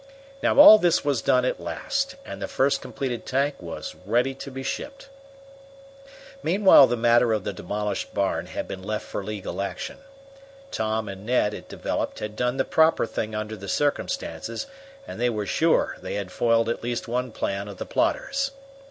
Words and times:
Now 0.41 0.57
all 0.57 0.79
this 0.79 1.05
was 1.05 1.21
done 1.21 1.45
at 1.45 1.59
last, 1.59 2.15
and 2.25 2.41
the 2.41 2.47
first 2.47 2.81
completed 2.81 3.23
tank 3.23 3.57
was 3.61 3.93
ready 4.03 4.33
to 4.33 4.49
be 4.49 4.63
shipped. 4.63 5.09
Meanwhile 6.41 6.87
the 6.87 6.97
matter 6.97 7.33
of 7.33 7.43
the 7.43 7.53
demolished 7.53 8.11
barn 8.11 8.47
had 8.47 8.67
been 8.67 8.81
left 8.81 9.05
for 9.05 9.23
legal 9.23 9.61
action. 9.61 9.97
Tom 10.71 11.07
and 11.07 11.23
Ned, 11.23 11.53
it 11.53 11.69
developed, 11.69 12.17
had 12.17 12.35
done 12.35 12.57
the 12.57 12.65
proper 12.65 13.05
thing 13.05 13.35
under 13.35 13.55
the 13.55 13.69
circumstances, 13.69 14.65
and 15.07 15.21
they 15.21 15.29
were 15.29 15.45
sure 15.45 15.97
they 16.01 16.15
had 16.15 16.31
foiled 16.31 16.67
at 16.67 16.81
least 16.81 17.07
one 17.07 17.31
plan 17.31 17.67
of 17.67 17.77
the 17.77 17.85
plotters. 17.85 18.49